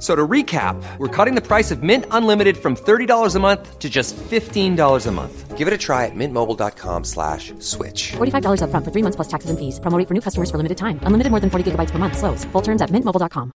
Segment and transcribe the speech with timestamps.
[0.00, 3.78] F- So to recap, we're cutting the price of Mint Unlimited from $30 a month
[3.78, 5.58] to just $15 a month.
[5.58, 8.12] Give it a try at mintmobile.com slash switch.
[8.12, 9.78] $45 upfront for three months plus taxes and fees.
[9.78, 10.98] Promoting for new customers for limited time.
[11.02, 12.16] Unlimited more than 40 gigabytes per month.
[12.16, 12.46] Slows.
[12.52, 13.52] Full terms at mintmobile.com.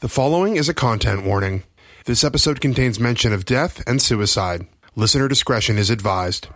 [0.00, 1.62] The following is a content warning.
[2.04, 4.66] This episode contains mention of death and suicide.
[4.96, 6.48] Listener discretion is advised.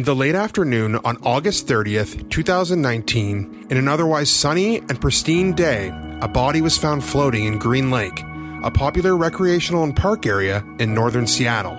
[0.00, 5.92] In the late afternoon on August 30th, 2019, in an otherwise sunny and pristine day,
[6.22, 8.18] a body was found floating in Green Lake,
[8.64, 11.74] a popular recreational and park area in northern Seattle.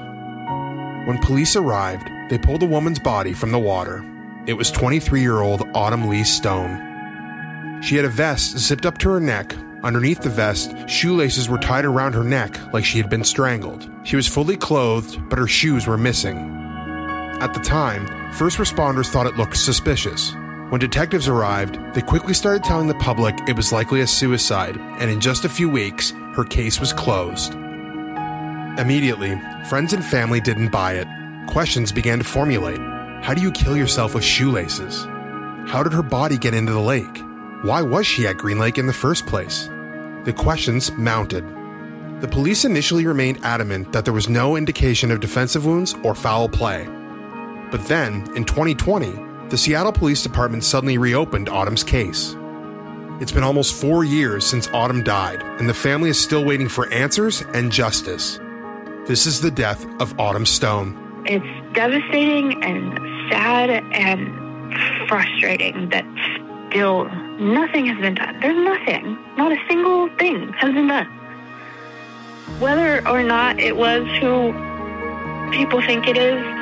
[1.07, 4.05] When police arrived, they pulled the woman's body from the water.
[4.45, 7.81] It was 23 year old Autumn Lee Stone.
[7.81, 9.55] She had a vest zipped up to her neck.
[9.83, 13.89] Underneath the vest, shoelaces were tied around her neck like she had been strangled.
[14.03, 16.60] She was fully clothed, but her shoes were missing.
[17.41, 20.35] At the time, first responders thought it looked suspicious.
[20.69, 25.09] When detectives arrived, they quickly started telling the public it was likely a suicide, and
[25.09, 27.55] in just a few weeks, her case was closed.
[28.77, 31.07] Immediately, friends and family didn't buy it.
[31.47, 32.79] Questions began to formulate.
[33.23, 35.05] How do you kill yourself with shoelaces?
[35.67, 37.23] How did her body get into the lake?
[37.63, 39.67] Why was she at Green Lake in the first place?
[40.25, 41.43] The questions mounted.
[42.21, 46.47] The police initially remained adamant that there was no indication of defensive wounds or foul
[46.47, 46.87] play.
[47.71, 52.35] But then, in 2020, the Seattle Police Department suddenly reopened Autumn's case.
[53.21, 56.91] It's been almost four years since Autumn died, and the family is still waiting for
[56.91, 58.39] answers and justice.
[59.07, 61.23] This is the death of Autumn Stone.
[61.25, 62.99] It's devastating and
[63.31, 66.05] sad and frustrating that
[66.69, 67.05] still
[67.39, 68.39] nothing has been done.
[68.39, 69.17] There's nothing.
[69.37, 71.07] Not a single thing has been done.
[72.59, 74.51] Whether or not it was who
[75.51, 76.60] people think it is,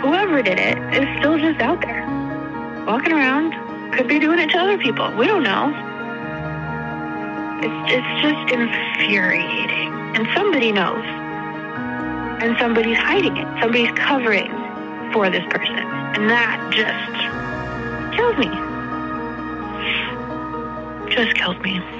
[0.00, 2.06] whoever did it is still just out there.
[2.86, 3.52] Walking around,
[3.92, 5.10] could be doing it to other people.
[5.16, 5.74] We don't know.
[7.60, 9.92] It's, it's just infuriating.
[10.14, 11.04] And somebody knows.
[12.40, 13.46] And somebody's hiding it.
[13.60, 14.50] Somebody's covering
[15.12, 15.76] for this person.
[15.76, 18.48] And that just kills me.
[21.14, 21.97] Just kills me.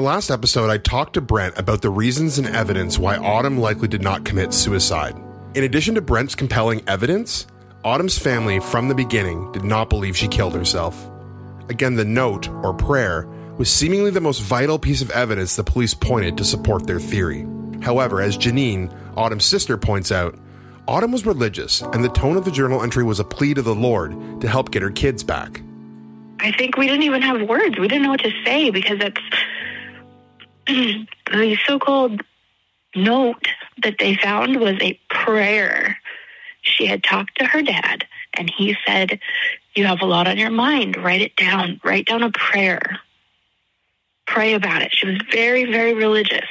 [0.00, 3.86] The last episode, I talked to Brent about the reasons and evidence why Autumn likely
[3.86, 5.14] did not commit suicide.
[5.54, 7.46] In addition to Brent's compelling evidence,
[7.84, 11.10] Autumn's family from the beginning did not believe she killed herself.
[11.68, 13.26] Again, the note, or prayer,
[13.58, 17.46] was seemingly the most vital piece of evidence the police pointed to support their theory.
[17.82, 20.34] However, as Janine, Autumn's sister, points out,
[20.88, 23.74] Autumn was religious, and the tone of the journal entry was a plea to the
[23.74, 25.60] Lord to help get her kids back.
[26.38, 27.78] I think we didn't even have words.
[27.78, 29.20] We didn't know what to say because it's
[31.32, 32.22] the so-called
[32.94, 33.48] note
[33.82, 35.98] that they found was a prayer.
[36.62, 39.20] She had talked to her dad, and he said,
[39.74, 40.96] "You have a lot on your mind.
[40.96, 41.80] Write it down.
[41.82, 43.00] Write down a prayer.
[44.26, 46.48] Pray about it." She was very, very religious,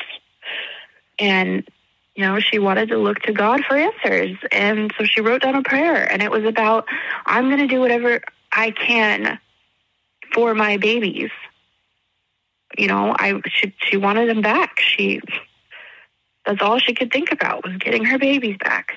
[1.18, 1.68] and
[2.16, 5.56] you know she wanted to look to God for answers, and so she wrote down
[5.56, 6.88] a prayer, and it was about,
[7.26, 8.22] "I'm going to do whatever
[8.52, 9.40] I can."
[10.34, 11.32] for my babies.
[12.78, 14.80] You know, I she she wanted them back.
[14.80, 15.22] She
[16.46, 18.94] that's all she could think about was getting her babies back.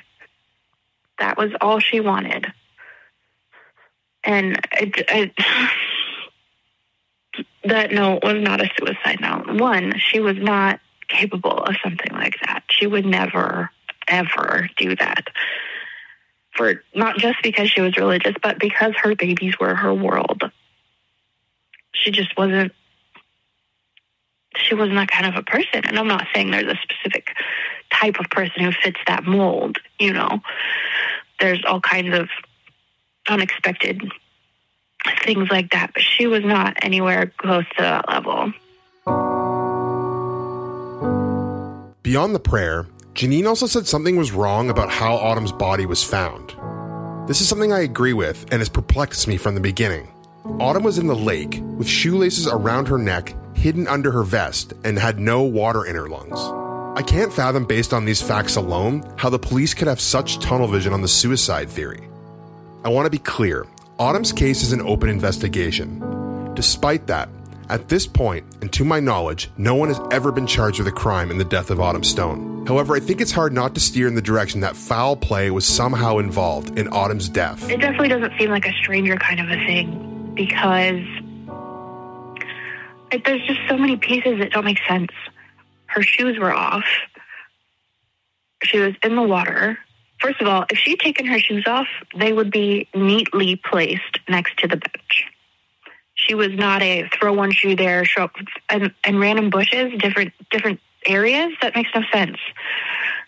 [1.19, 2.47] That was all she wanted.
[4.25, 5.33] And it, it,
[7.65, 9.61] that note was not a suicide note.
[9.61, 12.63] One, she was not capable of something like that.
[12.71, 13.71] She would never,
[14.09, 15.27] ever do that.
[16.53, 20.51] For not just because she was religious, but because her babies were her world
[22.03, 22.73] she just wasn't
[24.57, 25.83] she wasn't that kind of a person.
[25.85, 27.35] And I'm not saying there's a specific
[27.93, 30.41] type of person who fits that mold, you know.
[31.41, 32.29] There's all kinds of
[33.29, 34.03] unexpected
[35.25, 38.53] things like that, but she was not anywhere close to that level.
[42.03, 46.55] Beyond the prayer, Janine also said something was wrong about how Autumn's body was found.
[47.29, 50.09] This is something I agree with and has perplexed me from the beginning.
[50.59, 54.99] Autumn was in the lake with shoelaces around her neck, hidden under her vest, and
[54.99, 56.41] had no water in her lungs.
[56.99, 60.67] I can't fathom, based on these facts alone, how the police could have such tunnel
[60.67, 62.03] vision on the suicide theory.
[62.85, 63.65] I want to be clear
[64.01, 66.01] Autumn's case is an open investigation.
[66.55, 67.29] Despite that,
[67.69, 70.93] at this point, and to my knowledge, no one has ever been charged with a
[70.93, 72.67] crime in the death of Autumn Stone.
[72.67, 75.65] However, I think it's hard not to steer in the direction that foul play was
[75.65, 77.71] somehow involved in Autumn's death.
[77.71, 81.07] It definitely doesn't seem like a stranger kind of a thing because
[83.19, 85.11] there's just so many pieces that don't make sense.
[85.87, 86.85] Her shoes were off.
[88.63, 89.79] She was in the water.
[90.21, 94.57] First of all, if she'd taken her shoes off, they would be neatly placed next
[94.59, 95.25] to the bench.
[96.15, 98.37] She was not a throw one shoe there, show up,
[98.69, 101.53] and, and random bushes, different different areas.
[101.61, 102.39] That makes no sense.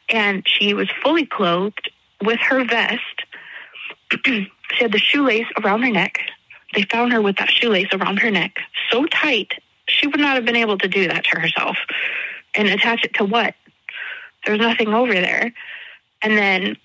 [0.09, 1.91] And she was fully clothed
[2.23, 3.25] with her vest.
[4.25, 4.49] she
[4.79, 6.21] had the shoelace around her neck.
[6.75, 8.59] They found her with that shoelace around her neck
[8.91, 9.53] so tight,
[9.89, 11.77] she would not have been able to do that to herself.
[12.55, 13.55] And attach it to what?
[14.47, 15.53] There's nothing over there.
[16.23, 16.77] And then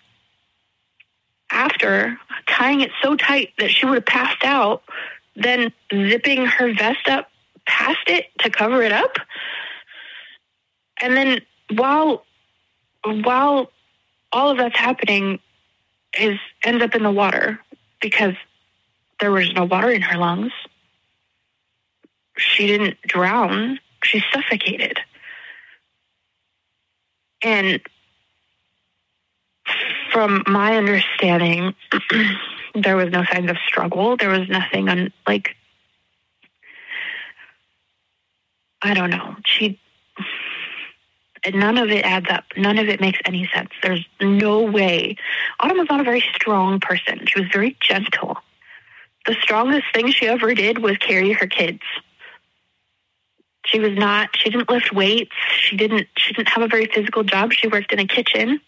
[1.52, 2.18] after
[2.48, 4.84] tying it so tight that she would have passed out,
[5.36, 7.30] then zipping her vest up
[7.66, 9.18] past it to cover it up.
[11.02, 11.42] And then
[11.76, 12.26] while
[13.06, 13.72] while
[14.32, 15.40] all of that's happening
[16.20, 17.60] is ends up in the water
[18.02, 18.34] because
[19.20, 20.52] there was no water in her lungs.
[22.40, 25.00] She didn't drown, she suffocated.
[27.42, 27.82] And
[30.12, 31.76] from my understanding,
[32.76, 34.18] there was no signs of struggle.
[34.18, 35.56] There was nothing on, like,
[38.82, 39.36] I don't know.
[39.46, 39.80] She,
[41.54, 42.46] none of it adds up.
[42.58, 43.70] None of it makes any sense.
[43.84, 45.18] There's no way.
[45.60, 47.26] Autumn was not a very strong person.
[47.28, 48.38] She was very gentle
[49.30, 51.82] the strongest thing she ever did was carry her kids.
[53.66, 55.36] She was not she didn't lift weights.
[55.60, 57.54] She didn't she didn't have a very physical job.
[57.54, 58.62] She worked in a kitchen.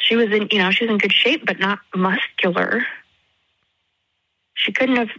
[0.00, 2.86] She was in you know, she was in good shape but not muscular.
[4.54, 5.10] She couldn't have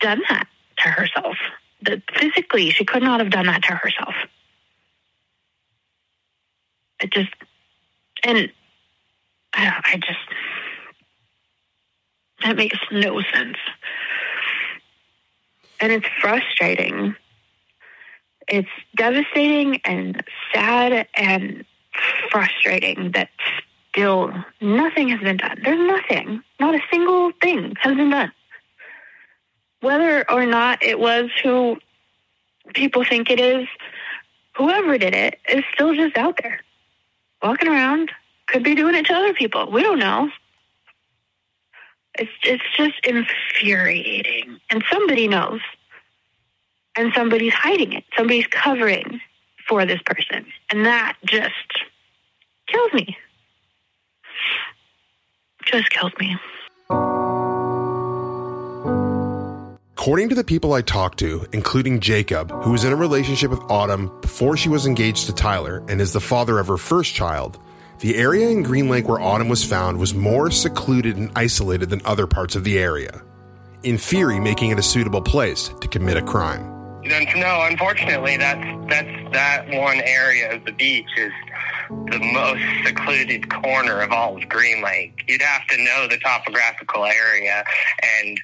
[0.00, 0.46] done that
[0.78, 1.36] to herself.
[1.80, 4.14] The, physically, she could not have done that to herself.
[7.00, 7.30] It just
[8.22, 8.52] and
[9.54, 10.18] I, I just
[12.42, 13.56] that makes no sense.
[15.80, 17.16] And it's frustrating.
[18.52, 21.64] It's devastating and sad and
[22.30, 23.30] frustrating that
[23.88, 24.30] still
[24.60, 25.58] nothing has been done.
[25.64, 28.30] There's nothing, not a single thing has been done.
[29.80, 31.78] Whether or not it was who
[32.74, 33.66] people think it is,
[34.54, 36.60] whoever did it is still just out there,
[37.42, 38.12] walking around,
[38.48, 39.70] could be doing it to other people.
[39.70, 40.30] We don't know.
[42.18, 44.60] It's it's just infuriating.
[44.68, 45.62] And somebody knows.
[46.96, 48.04] And somebody's hiding it.
[48.16, 49.20] Somebody's covering
[49.68, 50.44] for this person.
[50.70, 51.54] And that just
[52.66, 53.16] kills me.
[55.64, 56.36] Just kills me.
[59.92, 63.60] According to the people I talked to, including Jacob, who was in a relationship with
[63.70, 67.56] Autumn before she was engaged to Tyler and is the father of her first child,
[68.00, 72.02] The area in Green Lake where Autumn was found was more secluded and isolated than
[72.04, 73.22] other parts of the area,
[73.84, 76.71] in theory, making it a suitable place to commit a crime.
[77.04, 81.32] No, unfortunately, that's that's that one area of the beach is
[81.90, 85.24] the most secluded corner of all of Green Lake.
[85.26, 87.64] You'd have to know the topographical area
[88.20, 88.40] and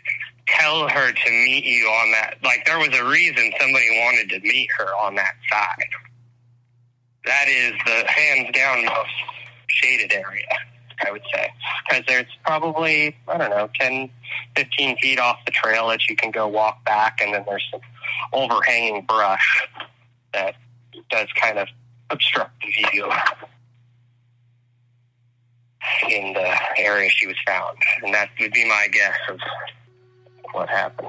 [0.48, 2.38] tell her to meet you on that.
[2.42, 5.90] Like there was a reason somebody wanted to meet her on that side.
[7.26, 9.10] That is the hands down most
[9.68, 10.48] shaded area,
[11.06, 11.52] I would say,
[11.88, 14.10] because there's probably I don't know 10,
[14.56, 17.80] 15 feet off the trail that you can go walk back, and then there's some
[18.32, 19.68] overhanging brush
[20.32, 20.54] that
[21.10, 21.68] does kind of
[22.10, 23.10] obstruct the view
[26.10, 27.76] in the area she was found.
[28.02, 29.38] And that would be my guess of
[30.52, 31.08] what happened.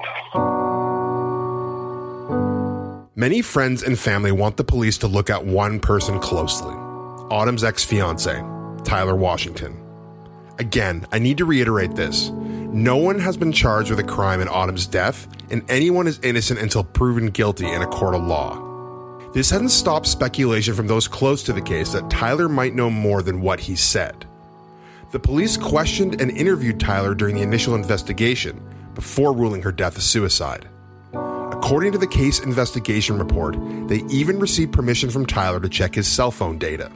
[3.15, 6.75] Many friends and family want the police to look at one person closely
[7.29, 8.41] Autumn's ex fiance,
[8.83, 9.77] Tyler Washington.
[10.57, 12.31] Again, I need to reiterate this.
[12.71, 16.59] No one has been charged with a crime in Autumn's death, and anyone is innocent
[16.59, 18.63] until proven guilty in a court of law.
[19.33, 23.23] This hasn't stopped speculation from those close to the case that Tyler might know more
[23.23, 24.27] than what he said.
[25.11, 28.61] The police questioned and interviewed Tyler during the initial investigation
[28.93, 30.67] before ruling her death a suicide.
[31.11, 33.57] According to the case investigation report,
[33.87, 36.91] they even received permission from Tyler to check his cell phone data.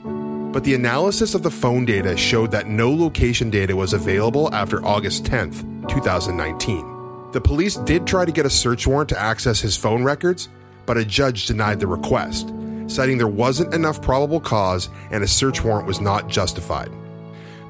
[0.53, 4.85] But the analysis of the phone data showed that no location data was available after
[4.85, 7.31] August 10th, 2019.
[7.31, 10.49] The police did try to get a search warrant to access his phone records,
[10.85, 12.53] but a judge denied the request,
[12.85, 16.91] citing there wasn't enough probable cause and a search warrant was not justified.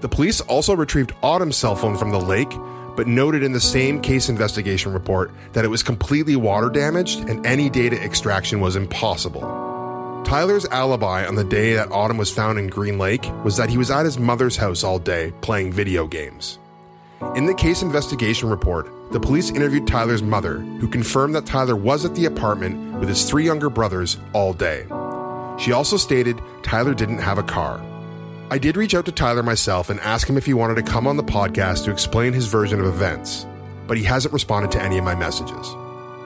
[0.01, 2.51] The police also retrieved Autumn's cell phone from the lake,
[2.97, 7.45] but noted in the same case investigation report that it was completely water damaged and
[7.45, 9.62] any data extraction was impossible.
[10.23, 13.77] Tyler's alibi on the day that Autumn was found in Green Lake was that he
[13.77, 16.59] was at his mother's house all day playing video games.
[17.35, 22.05] In the case investigation report, the police interviewed Tyler's mother, who confirmed that Tyler was
[22.05, 24.85] at the apartment with his three younger brothers all day.
[25.59, 27.81] She also stated Tyler didn't have a car.
[28.49, 31.05] I did reach out to Tyler myself and ask him if he wanted to come
[31.05, 33.45] on the podcast to explain his version of events,
[33.87, 35.75] but he hasn't responded to any of my messages.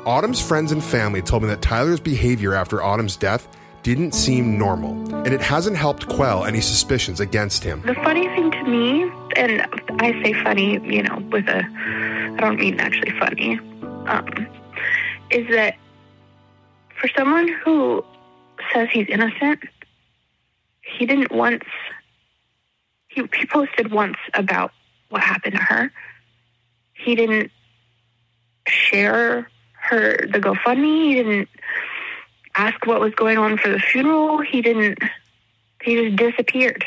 [0.06, 3.48] Autumn's friends and family told me that Tyler's behavior after Autumn's death
[3.88, 4.92] didn't seem normal,
[5.24, 7.82] and it hasn't helped quell any suspicions against him.
[7.84, 9.04] The funny thing to me,
[9.38, 9.62] and
[10.02, 13.58] I say funny, you know, with a, I don't mean actually funny,
[14.08, 14.28] um,
[15.30, 15.78] is that
[17.00, 18.04] for someone who
[18.74, 19.64] says he's innocent,
[20.82, 21.64] he didn't once,
[23.08, 24.74] he, he posted once about
[25.08, 25.94] what happened to her.
[26.92, 27.52] He didn't
[28.68, 31.06] share her, the GoFundMe.
[31.06, 31.48] He didn't
[32.58, 34.42] ask what was going on for the funeral.
[34.42, 35.00] He didn't,
[35.82, 36.84] he just disappeared.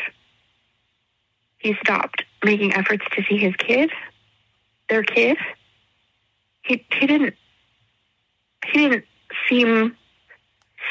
[1.58, 3.90] He stopped making efforts to see his kid,
[4.88, 5.36] their kid.
[6.62, 7.36] He, he didn't,
[8.66, 9.04] he didn't
[9.48, 9.96] seem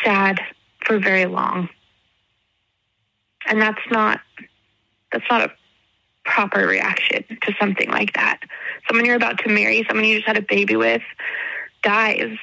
[0.03, 0.39] sad
[0.86, 1.69] for very long.
[3.45, 4.21] And that's not,
[5.12, 5.51] that's not a
[6.24, 8.39] proper reaction to something like that.
[8.88, 11.01] Someone you're about to marry, someone you just had a baby with,
[11.81, 12.38] dies,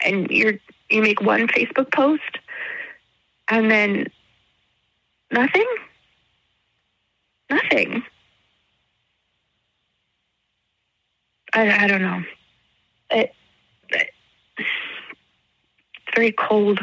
[0.00, 0.58] and you're
[0.90, 2.38] you make one Facebook post
[3.48, 4.06] and then
[5.30, 5.66] nothing?
[7.50, 8.02] Nothing.
[11.54, 12.22] I, I don't know.
[13.10, 13.32] It,
[13.90, 14.10] it,
[14.58, 14.68] it's
[16.14, 16.80] very cold.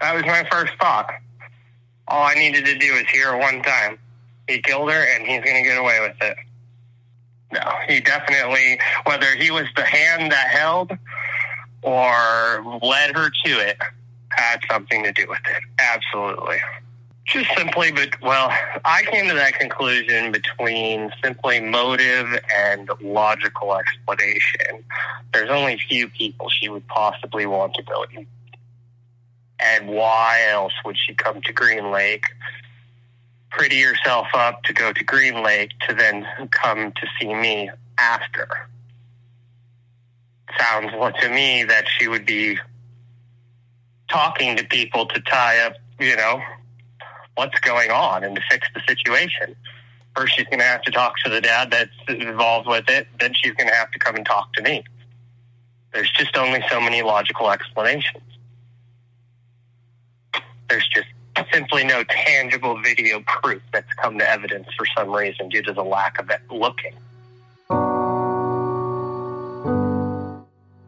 [0.00, 1.10] That was my first thought.
[2.08, 3.98] All I needed to do was hear her one time.
[4.48, 6.36] He killed her, and he's going to get away with it.
[7.52, 10.90] No, he definitely, whether he was the hand that held
[11.84, 13.76] or led her to it
[14.30, 15.62] had something to do with it.
[15.78, 16.56] Absolutely.
[17.26, 18.50] Just simply, but well,
[18.84, 24.84] I came to that conclusion between simply motive and logical explanation.
[25.32, 28.26] There's only few people she would possibly want to go to.
[29.58, 32.24] And why else would she come to Green Lake,
[33.50, 38.68] pretty herself up to go to Green Lake to then come to see me after?
[40.58, 42.58] Sounds to me that she would be
[44.08, 46.40] talking to people to tie up, you know,
[47.34, 49.56] what's going on and to fix the situation.
[50.16, 53.08] First, she's going to have to talk to the dad that's involved with it.
[53.18, 54.84] Then she's going to have to come and talk to me.
[55.92, 58.22] There's just only so many logical explanations.
[60.68, 61.06] There's just
[61.52, 65.82] simply no tangible video proof that's come to evidence for some reason due to the
[65.82, 66.94] lack of it looking.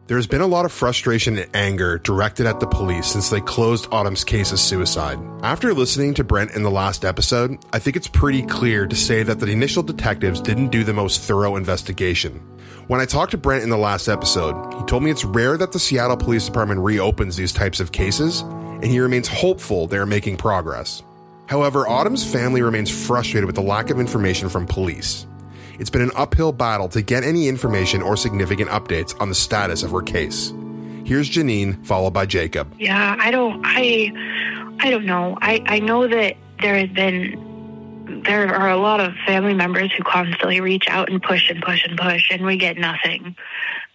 [0.07, 3.89] There's been a lot of frustration and anger directed at the police since they closed
[3.91, 5.19] Autumn's case as suicide.
[5.43, 9.23] After listening to Brent in the last episode, I think it's pretty clear to say
[9.23, 12.35] that the initial detectives didn't do the most thorough investigation.
[12.87, 15.73] When I talked to Brent in the last episode, he told me it's rare that
[15.73, 20.05] the Seattle Police Department reopens these types of cases, and he remains hopeful they are
[20.05, 21.03] making progress.
[21.47, 25.27] However, Autumn's family remains frustrated with the lack of information from police
[25.79, 29.83] it's been an uphill battle to get any information or significant updates on the status
[29.83, 30.53] of her case.
[31.05, 32.73] Here's Janine, followed by Jacob.
[32.77, 34.11] Yeah, I don't, I,
[34.79, 35.37] I don't know.
[35.41, 40.03] I, I know that there has been, there are a lot of family members who
[40.03, 43.35] constantly reach out and push and push and push, and we get nothing.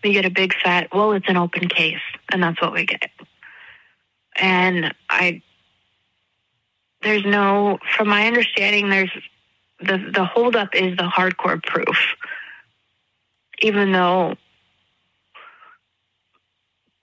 [0.03, 3.11] We get a big fat, well, it's an open case, and that's what we get.
[4.37, 5.43] And I,
[7.03, 9.11] there's no, from my understanding, there's
[9.83, 11.99] the the holdup is the hardcore proof,
[13.61, 14.37] even though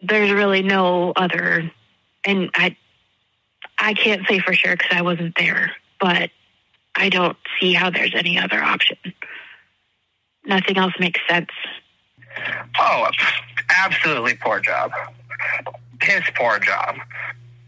[0.02, 1.72] there's really no other,
[2.26, 2.76] and I
[3.78, 6.30] I can't say for sure because I wasn't there, but
[6.96, 8.98] I don't see how there's any other option.
[10.46, 11.50] Nothing else makes sense.
[12.80, 13.10] Oh,
[13.78, 14.92] absolutely poor job.
[16.00, 16.96] Piss poor job.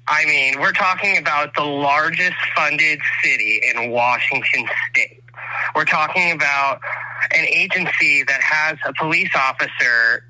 [0.08, 5.24] I mean, we're talking about the largest funded city in Washington state.
[5.75, 6.81] We're talking about
[7.34, 10.25] an agency that has a police officer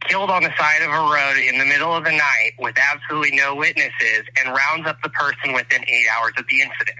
[0.00, 3.36] killed on the side of a road in the middle of the night with absolutely
[3.36, 6.98] no witnesses and rounds up the person within eight hours of the incident.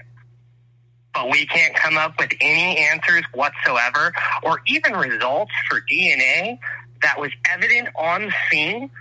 [1.13, 6.59] But we can't come up with any answers whatsoever or even results for DNA
[7.01, 8.91] that was evident on scene.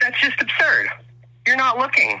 [0.00, 0.88] That's just absurd.
[1.46, 2.20] You're not looking.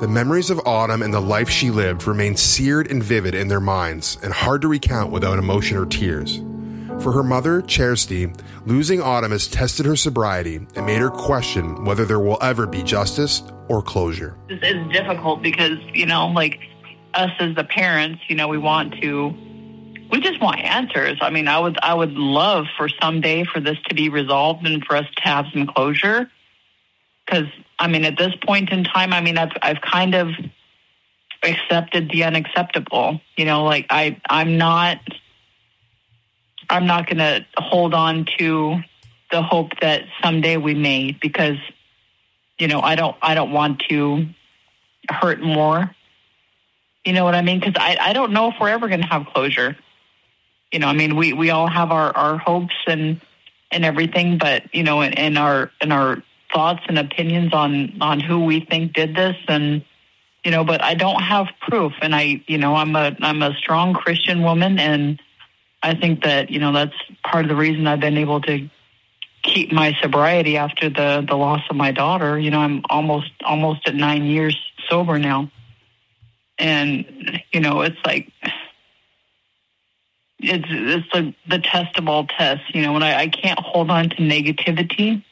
[0.00, 3.60] The memories of Autumn and the life she lived remain seared and vivid in their
[3.60, 6.42] minds and hard to recount without emotion or tears.
[7.00, 12.04] For her mother, Chersty, losing Autumn has tested her sobriety and made her question whether
[12.04, 14.36] there will ever be justice or closure.
[14.48, 16.58] This is difficult because, you know, like
[17.14, 19.32] us as the parents, you know, we want to
[20.10, 21.18] we just want answers.
[21.20, 24.84] I mean, I would I would love for someday for this to be resolved and
[24.84, 26.28] for us to have some closure.
[27.24, 27.46] Because
[27.78, 30.28] I mean, at this point in time, I mean, I've I've kind of
[31.42, 33.20] accepted the unacceptable.
[33.36, 34.98] You know, like I I'm not
[36.70, 38.80] I'm not going to hold on to
[39.30, 41.56] the hope that someday we may because
[42.58, 44.26] you know I don't I don't want to
[45.08, 45.94] hurt more.
[47.04, 47.60] You know what I mean?
[47.60, 49.76] Because I I don't know if we're ever going to have closure.
[50.72, 53.20] You know, I mean, we we all have our our hopes and
[53.70, 56.22] and everything, but you know, in, and our and our
[56.54, 59.36] thoughts and opinions on on who we think did this.
[59.48, 59.84] And
[60.44, 61.92] you know but i don't have proof.
[62.00, 64.78] And i you know i'm a i'm a strong christian woman.
[64.78, 65.20] And
[65.82, 68.70] i think that you know that's part of the reason i've been able to
[69.42, 72.38] keep my sobriety after the the loss of my daughter.
[72.38, 74.56] You know i'm almost almost at 9 years
[74.88, 75.50] sober now.
[76.58, 78.30] And you know it's like
[80.38, 82.64] it's it's the the test of all tests.
[82.72, 85.24] You know when i, I can't hold on to negativity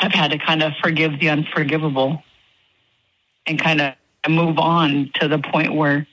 [0.00, 2.22] I've had to kind of forgive the unforgivable
[3.46, 3.94] and kind of
[4.28, 6.06] move on to the point where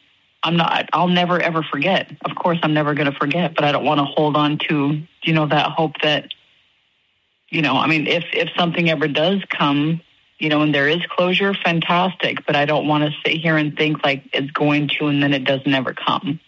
[0.44, 2.12] I'm not, I'll never ever forget.
[2.26, 5.02] Of course, I'm never going to forget, but I don't want to hold on to,
[5.24, 6.30] you know, that hope that,
[7.50, 10.02] you know, I mean, if, if something ever does come,
[10.40, 13.78] you know, and there is closure, fantastic, but I don't want to sit here and
[13.78, 16.40] think like it's going to and then it doesn't ever come.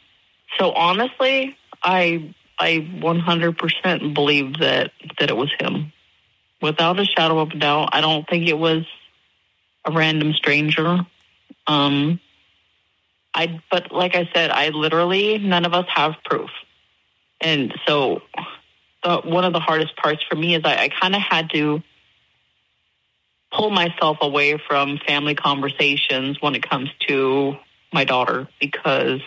[0.57, 5.92] So honestly, I, I 100% believe that, that it was him.
[6.63, 8.85] Without a shadow of a doubt, I don't think it was
[9.83, 11.05] a random stranger.
[11.67, 12.21] Um,
[13.33, 16.49] I, but like I said, I literally none of us have proof,
[17.41, 18.21] and so
[19.03, 21.83] the, one of the hardest parts for me is I, I kind of had to
[23.51, 27.57] pull myself away from family conversations when it comes to
[27.91, 29.19] my daughter because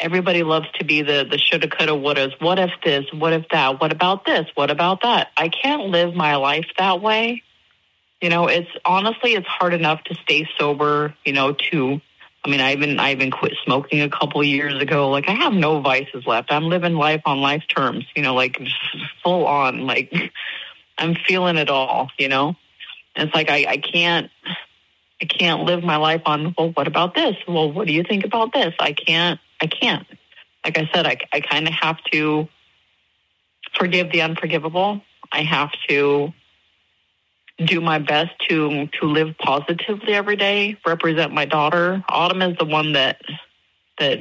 [0.00, 3.80] everybody loves to be the the shoulda coulda wouldas what if this what if that
[3.80, 7.42] what about this what about that i can't live my life that way
[8.20, 12.00] you know it's honestly it's hard enough to stay sober you know to
[12.44, 15.10] I mean, I even I even quit smoking a couple years ago.
[15.10, 16.52] Like I have no vices left.
[16.52, 18.06] I'm living life on life terms.
[18.14, 18.58] You know, like
[19.22, 19.80] full on.
[19.86, 20.14] Like
[20.98, 22.10] I'm feeling it all.
[22.18, 22.56] You know,
[23.14, 24.30] and it's like I, I can't
[25.20, 26.54] I can't live my life on.
[26.56, 27.36] Well, what about this?
[27.46, 28.72] Well, what do you think about this?
[28.78, 29.40] I can't.
[29.60, 30.06] I can't.
[30.64, 32.48] Like I said, I I kind of have to
[33.74, 35.02] forgive the unforgivable.
[35.32, 36.32] I have to
[37.64, 42.04] do my best to to live positively every day, represent my daughter.
[42.08, 43.20] Autumn is the one that
[43.98, 44.18] that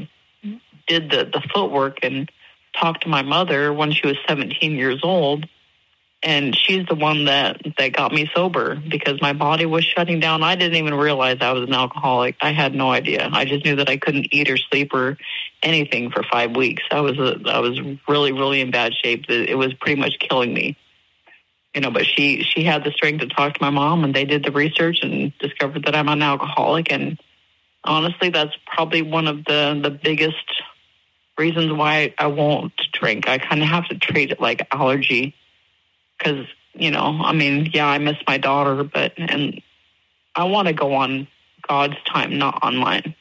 [0.87, 2.31] did the the footwork and
[2.79, 5.47] talked to my mother when she was 17 years old
[6.23, 10.43] and she's the one that that got me sober because my body was shutting down.
[10.43, 12.35] I didn't even realize I was an alcoholic.
[12.41, 13.29] I had no idea.
[13.31, 15.17] I just knew that I couldn't eat or sleep or
[15.61, 16.83] anything for 5 weeks.
[16.91, 19.25] I was a, I was really really in bad shape.
[19.29, 20.77] It was pretty much killing me
[21.77, 24.25] you know, but she she had the strength to talk to my mom, and they
[24.25, 26.91] did the research and discovered that I'm an alcoholic.
[26.91, 27.19] And
[27.83, 30.63] honestly, that's probably one of the the biggest
[31.37, 33.29] reasons why I won't drink.
[33.29, 35.35] I kind of have to treat it like allergy
[36.17, 39.61] because you know, I mean, yeah, I miss my daughter, but and
[40.35, 41.27] I want to go on
[41.67, 43.15] God's time, not on mine.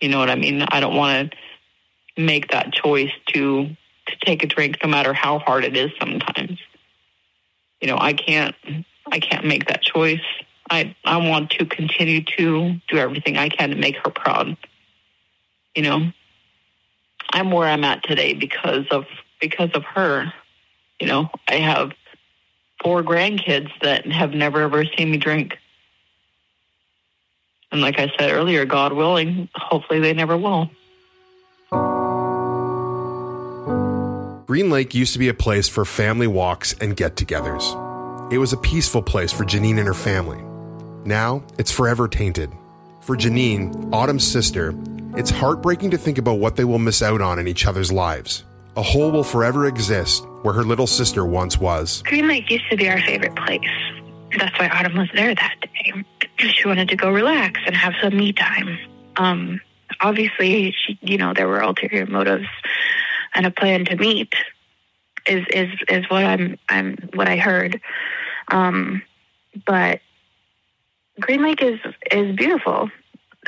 [0.00, 0.62] You know what I mean?
[0.62, 3.68] I don't want to make that choice to
[4.06, 6.58] to take a drink, no matter how hard it is sometimes
[7.84, 8.56] you know, I can't
[9.12, 10.24] I can't make that choice.
[10.70, 14.56] I I want to continue to do everything I can to make her proud.
[15.74, 16.10] You know,
[17.30, 19.04] I'm where I'm at today because of
[19.38, 20.32] because of her.
[20.98, 21.92] You know, I have
[22.84, 25.58] four grandkids that have never ever seen me drink.
[27.72, 30.70] And like I said earlier, God willing, hopefully they never will.
[34.46, 38.32] Green Lake used to be a place for family walks and get togethers.
[38.32, 40.40] It was a peaceful place for Janine and her family.
[41.04, 42.52] Now, it's forever tainted.
[43.00, 44.74] For Janine, Autumn's sister,
[45.16, 48.44] it's heartbreaking to think about what they will miss out on in each other's lives.
[48.76, 52.02] A hole will forever exist where her little sister once was.
[52.02, 53.60] Green Lake used to be our favorite place.
[54.36, 56.04] That's why Autumn was there that day.
[56.38, 58.78] She wanted to go relax and have some me time.
[59.16, 59.60] Um,
[60.00, 62.46] obviously, she, you know, there were ulterior motives
[63.34, 64.34] and a plan to meet
[65.26, 67.80] is is is what I'm I'm what I heard.
[68.48, 69.02] Um,
[69.66, 70.00] but
[71.20, 71.78] Green Lake is
[72.10, 72.90] is beautiful.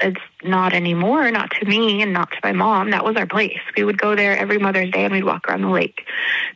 [0.03, 2.91] It's not anymore, not to me and not to my mom.
[2.91, 3.59] That was our place.
[3.77, 6.07] We would go there every Mother's Day and we'd walk around the lake.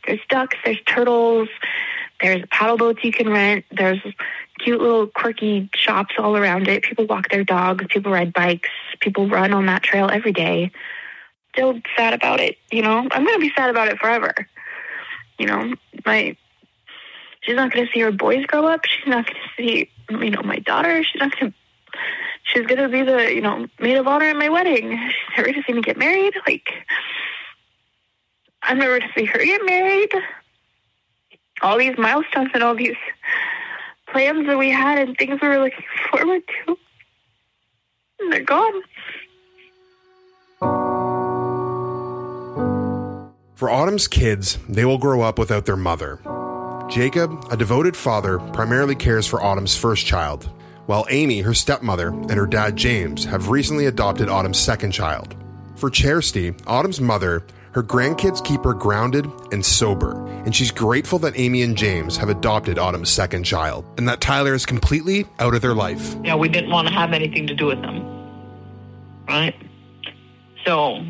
[0.05, 1.49] There's ducks, there's turtles,
[2.21, 3.99] there's paddle boats you can rent, there's
[4.59, 6.83] cute little quirky shops all around it.
[6.83, 10.71] People walk their dogs, people ride bikes, people run on that trail every day
[11.53, 12.57] still sad about it.
[12.71, 14.33] You know, I'm going to be sad about it forever.
[15.37, 15.75] You know,
[16.05, 16.35] my
[17.41, 18.85] she's not going to see her boys grow up.
[18.85, 21.03] She's not going to see you know my daughter.
[21.03, 21.57] She's not going to.
[22.43, 24.97] She's going to be the you know maid of honor at my wedding.
[25.07, 26.33] She's never to see me get married.
[26.47, 26.69] Like
[28.63, 30.11] I'm never to see her get married.
[31.61, 32.95] All these milestones and all these
[34.07, 36.77] plans that we had and things we were looking forward to,
[38.19, 38.81] and they're gone.
[43.55, 46.19] For Autumn's kids, they will grow up without their mother.
[46.89, 50.49] Jacob, a devoted father, primarily cares for Autumn's first child,
[50.85, 55.35] while Amy, her stepmother, and her dad James have recently adopted Autumn's second child.
[55.75, 61.39] For Chersty, Autumn's mother, her grandkids keep her grounded and sober, and she's grateful that
[61.39, 65.61] Amy and James have adopted Autumn's second child, and that Tyler is completely out of
[65.61, 66.15] their life.
[66.23, 68.05] Yeah, we didn't want to have anything to do with them.
[69.27, 69.55] Right?
[70.65, 71.01] So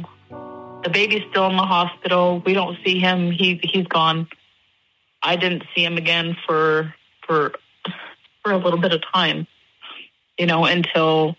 [0.83, 2.41] the baby's still in the hospital.
[2.45, 3.31] We don't see him.
[3.31, 4.27] He he's gone.
[5.23, 6.93] I didn't see him again for
[7.25, 7.53] for
[8.43, 9.47] for a little bit of time,
[10.41, 11.35] you know, until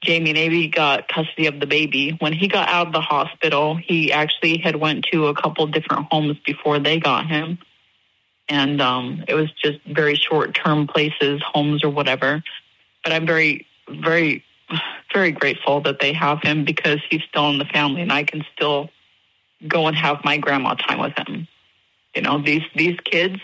[0.00, 2.16] Jamie Navy got custody of the baby.
[2.18, 6.08] When he got out of the hospital, he actually had went to a couple different
[6.10, 7.58] homes before they got him.
[8.48, 12.42] And um, it was just very short term places, homes or whatever.
[13.04, 14.42] But I'm very, very,
[15.14, 18.44] very grateful that they have him because he's still in the family and I can
[18.56, 18.90] still
[19.68, 21.46] go and have my grandma time with him.
[22.12, 23.40] You know, these these kids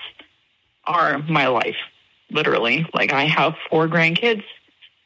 [0.86, 1.76] are my life,
[2.32, 2.84] literally.
[2.92, 4.42] Like I have four grandkids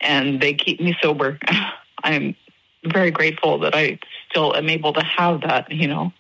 [0.03, 1.39] and they keep me sober.
[2.05, 2.37] I'm
[2.85, 3.99] very grateful that I
[4.31, 6.13] still am able to have that, you know,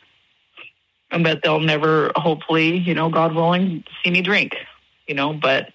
[1.10, 4.54] and that they'll never, hopefully, you know, God willing, see me drink,
[5.06, 5.72] you know, but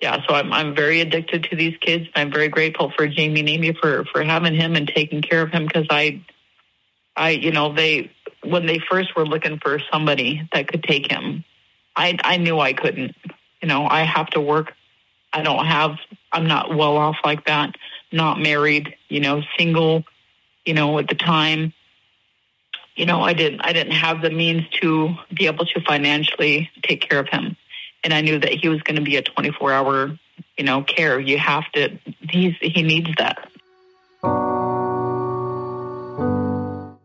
[0.00, 2.06] yeah, so I'm I'm very addicted to these kids.
[2.14, 5.50] I'm very grateful for Jamie and Amy for for having him and taking care of
[5.50, 6.22] him because I,
[7.16, 8.10] I you know they
[8.44, 11.44] when they first were looking for somebody that could take him,
[11.96, 13.16] I I knew I couldn't.
[13.60, 14.72] You know, I have to work.
[15.38, 15.98] I don't have.
[16.32, 17.76] I'm not well off like that.
[18.10, 18.96] Not married.
[19.08, 20.04] You know, single.
[20.64, 21.72] You know, at the time.
[22.96, 23.60] You know, I didn't.
[23.60, 27.56] I didn't have the means to be able to financially take care of him,
[28.02, 30.18] and I knew that he was going to be a 24 hour,
[30.56, 31.20] you know, care.
[31.20, 31.96] You have to.
[32.28, 33.48] He's he needs that.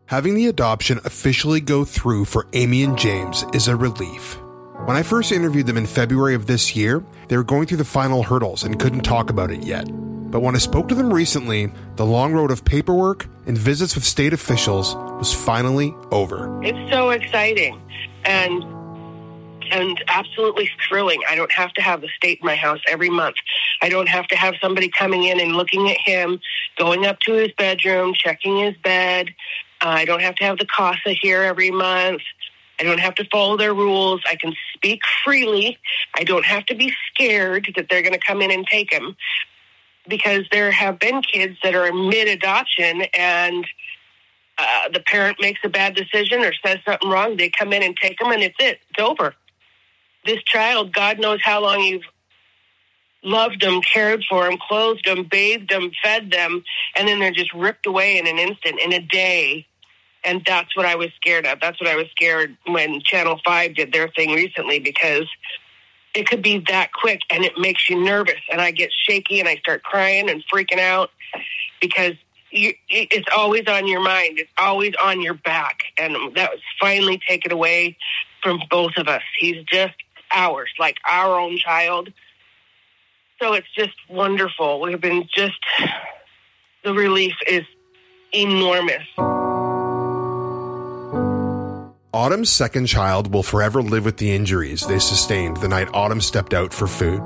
[0.06, 4.38] Having the adoption officially go through for Amy and James is a relief.
[4.84, 7.86] When I first interviewed them in February of this year, they were going through the
[7.86, 9.86] final hurdles and couldn't talk about it yet.
[10.30, 14.04] But when I spoke to them recently, the long road of paperwork and visits with
[14.04, 16.62] state officials was finally over.
[16.62, 17.80] It's so exciting
[18.26, 18.62] and
[19.70, 21.22] and absolutely thrilling.
[21.26, 23.36] I don't have to have the state in my house every month.
[23.80, 26.40] I don't have to have somebody coming in and looking at him,
[26.76, 29.30] going up to his bedroom, checking his bed.
[29.80, 32.20] Uh, I don't have to have the CASA here every month.
[32.78, 34.20] I don't have to follow their rules.
[34.26, 34.52] I can
[34.84, 35.78] speak freely.
[36.14, 39.16] I don't have to be scared that they're going to come in and take him
[40.08, 43.66] because there have been kids that are mid adoption and
[44.58, 47.36] uh, the parent makes a bad decision or says something wrong.
[47.36, 48.78] They come in and take them, and it's it.
[48.90, 49.34] It's over.
[50.24, 52.04] This child, God knows how long you've
[53.24, 56.62] loved them, cared for them, clothed them, bathed them, fed them,
[56.94, 59.66] and then they're just ripped away in an instant, in a day.
[60.24, 61.60] And that's what I was scared of.
[61.60, 65.28] That's what I was scared when Channel 5 did their thing recently because
[66.14, 68.40] it could be that quick and it makes you nervous.
[68.50, 71.10] And I get shaky and I start crying and freaking out
[71.80, 72.14] because
[72.50, 74.38] you, it's always on your mind.
[74.38, 75.80] It's always on your back.
[75.98, 77.96] And that was finally taken away
[78.42, 79.22] from both of us.
[79.38, 79.94] He's just
[80.32, 82.12] ours, like our own child.
[83.42, 84.80] So it's just wonderful.
[84.80, 85.58] We've been just,
[86.84, 87.64] the relief is
[88.32, 89.43] enormous.
[92.14, 96.54] Autumn's second child will forever live with the injuries they sustained the night Autumn stepped
[96.54, 97.20] out for food.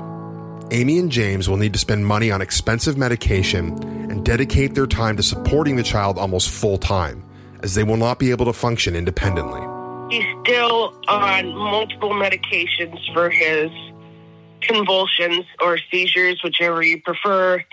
[0.71, 3.71] Amy and James will need to spend money on expensive medication
[4.09, 7.23] and dedicate their time to supporting the child almost full time,
[7.61, 9.61] as they will not be able to function independently.
[10.09, 13.69] He's still on multiple medications for his
[14.61, 17.63] convulsions or seizures, whichever you prefer.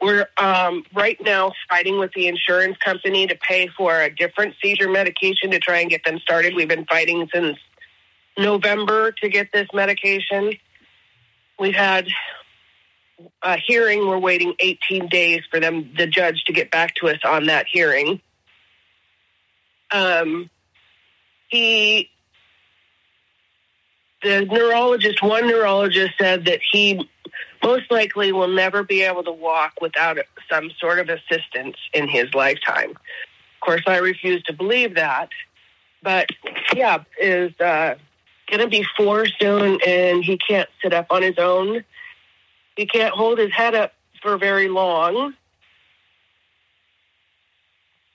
[0.00, 4.88] We're um, right now fighting with the insurance company to pay for a different seizure
[4.88, 6.54] medication to try and get them started.
[6.54, 7.58] We've been fighting since
[8.36, 10.52] November to get this medication.
[11.58, 12.06] We've had
[13.42, 14.06] a hearing.
[14.06, 17.66] We're waiting 18 days for them, the judge, to get back to us on that
[17.70, 18.20] hearing.
[19.90, 20.48] Um,
[21.48, 22.10] he,
[24.22, 27.08] the neurologist, one neurologist said that he
[27.62, 30.18] most likely will never be able to walk without
[30.50, 32.90] some sort of assistance in his lifetime.
[32.90, 35.30] Of course, I refuse to believe that,
[36.02, 36.28] but
[36.74, 37.96] yeah, is uh,
[38.50, 41.84] going to be four soon, and he can't sit up on his own.
[42.76, 43.92] He can't hold his head up
[44.22, 45.34] for very long.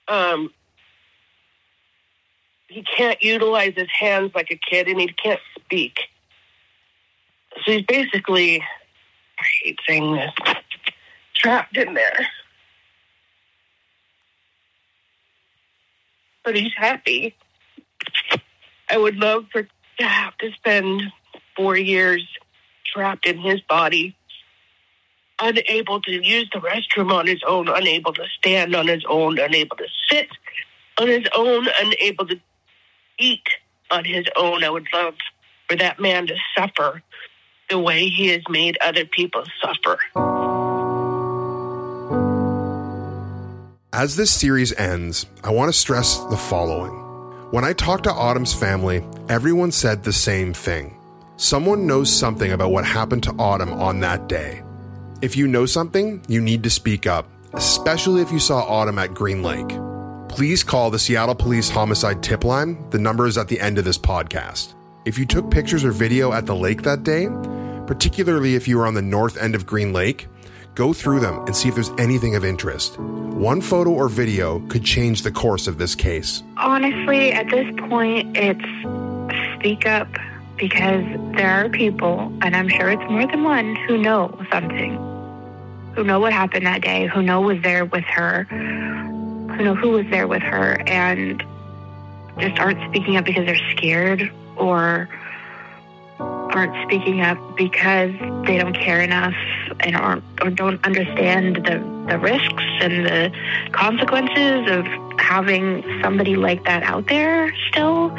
[0.08, 0.52] Um,
[2.68, 5.98] he can't utilize his hands like a kid, and he can't speak.
[7.64, 8.62] So he's basically
[9.38, 10.32] I hate saying this,
[11.34, 12.26] trapped in there.
[16.44, 17.34] But he's happy.
[18.90, 19.62] I would love for
[19.98, 21.02] to have to spend
[21.56, 22.26] four years
[22.84, 24.16] trapped in his body,
[25.40, 29.76] unable to use the restroom on his own, unable to stand on his own, unable
[29.76, 30.28] to sit
[30.98, 32.40] on his own, unable to
[33.18, 33.46] eat
[33.90, 34.64] on his own.
[34.64, 35.14] I would love
[35.68, 37.02] for that man to suffer
[37.68, 39.98] the way he has made other people suffer.
[43.92, 46.92] As this series ends, I want to stress the following.
[47.52, 50.98] When I talked to Autumn's family, everyone said the same thing.
[51.36, 54.62] Someone knows something about what happened to Autumn on that day.
[55.22, 59.14] If you know something, you need to speak up, especially if you saw Autumn at
[59.14, 59.68] Green Lake.
[60.28, 62.90] Please call the Seattle Police Homicide Tip Line.
[62.90, 64.74] The number is at the end of this podcast.
[65.04, 67.28] If you took pictures or video at the lake that day,
[67.86, 70.28] particularly if you were on the north end of Green Lake,
[70.74, 72.98] go through them and see if there's anything of interest.
[72.98, 76.42] One photo or video could change the course of this case.
[76.56, 78.64] Honestly, at this point, it's
[79.58, 80.08] speak up
[80.56, 81.04] because
[81.36, 84.96] there are people, and I'm sure it's more than one, who know something,
[85.94, 89.90] who know what happened that day, who know was there with her, who know who
[89.90, 91.44] was there with her, and
[92.38, 95.08] just aren't speaking up because they're scared or
[96.18, 98.12] aren't speaking up because
[98.46, 99.34] they don't care enough
[99.80, 103.32] and aren't or don't understand the, the risks and the
[103.72, 104.86] consequences of
[105.18, 108.12] having somebody like that out there still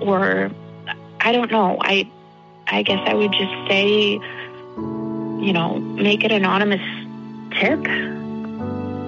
[0.00, 0.50] or
[1.20, 1.78] I don't know.
[1.80, 2.08] I
[2.66, 6.82] I guess I would just say, you know, make it anonymous
[7.52, 7.82] tip.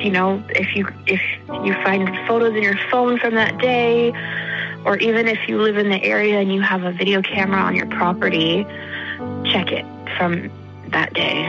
[0.03, 1.21] You know, if you if
[1.65, 4.13] you find photos in your phone from that day,
[4.87, 7.75] or even if you live in the area and you have a video camera on
[7.75, 8.65] your property,
[9.45, 9.85] check it
[10.17, 10.49] from
[10.91, 11.43] that day,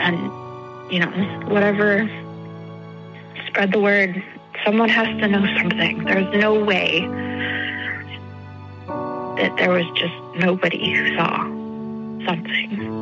[0.00, 0.16] and
[0.92, 1.10] you know,
[1.48, 2.08] whatever.
[3.48, 4.22] Spread the word.
[4.64, 6.04] Someone has to know something.
[6.04, 7.00] There's no way
[9.38, 11.42] that there was just nobody who saw
[12.26, 12.93] something.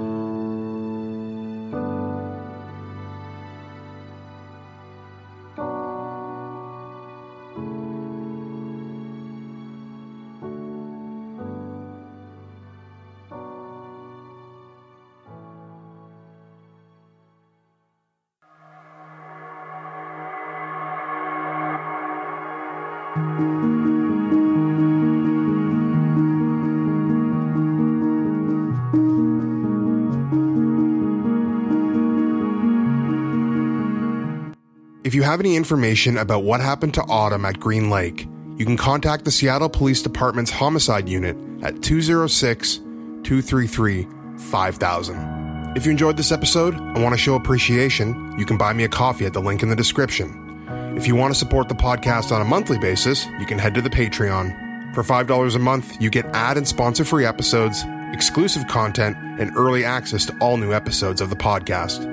[35.12, 38.78] If you have any information about what happened to Autumn at Green Lake, you can
[38.78, 44.06] contact the Seattle Police Department's Homicide Unit at 206 233
[44.38, 45.72] 5000.
[45.76, 48.88] If you enjoyed this episode and want to show appreciation, you can buy me a
[48.88, 50.64] coffee at the link in the description.
[50.96, 53.82] If you want to support the podcast on a monthly basis, you can head to
[53.82, 54.94] the Patreon.
[54.94, 59.84] For $5 a month, you get ad and sponsor free episodes, exclusive content, and early
[59.84, 62.11] access to all new episodes of the podcast.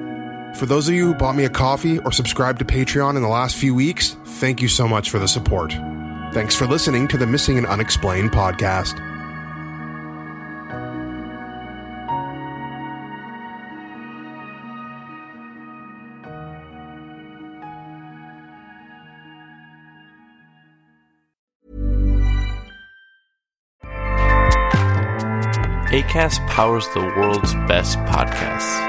[0.56, 3.30] For those of you who bought me a coffee or subscribed to Patreon in the
[3.30, 5.72] last few weeks, thank you so much for the support.
[6.34, 9.00] Thanks for listening to the Missing and Unexplained podcast.
[25.90, 28.89] ACAST powers the world's best podcasts.